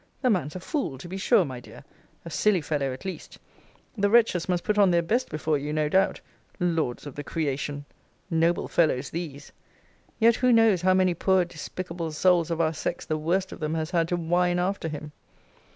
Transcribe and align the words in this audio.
The 0.23 0.31
man's 0.31 0.55
a 0.55 0.59
fool, 0.59 0.97
to 0.97 1.07
be 1.07 1.17
sure, 1.17 1.45
my 1.45 1.59
dear 1.59 1.83
a 2.25 2.31
silly 2.31 2.61
fellow, 2.61 2.91
at 2.91 3.05
least 3.05 3.37
the 3.95 4.09
wretches 4.09 4.49
must 4.49 4.63
put 4.63 4.79
on 4.79 4.89
their 4.89 5.03
best 5.03 5.29
before 5.29 5.59
you, 5.59 5.71
no 5.71 5.89
doubt 5.89 6.21
Lords 6.59 7.05
of 7.05 7.13
the 7.13 7.23
creation! 7.23 7.85
noble 8.27 8.67
fellows 8.67 9.11
these! 9.11 9.51
Yet 10.17 10.37
who 10.37 10.51
knows 10.51 10.81
how 10.81 10.95
many 10.95 11.13
poor 11.13 11.45
despicable 11.45 12.11
souls 12.11 12.49
of 12.49 12.59
our 12.59 12.73
sex 12.73 13.05
the 13.05 13.15
worst 13.15 13.51
of 13.51 13.59
them 13.59 13.75
has 13.75 13.91
had 13.91 14.07
to 14.07 14.17
whine 14.17 14.57
after 14.57 14.87
him! 14.87 15.11